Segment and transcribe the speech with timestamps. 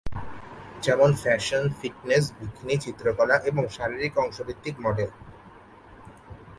[0.85, 5.11] যেমন: fashion, fitness, bikini, চিত্রকলা, এবং শারীরিক অংশ ভিত্তিক মডেল।